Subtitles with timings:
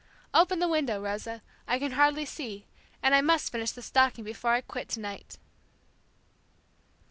[0.33, 2.65] Open the window, Rosa, I can hardly see,
[3.03, 5.37] and I must finish this stocking before I quit tonight."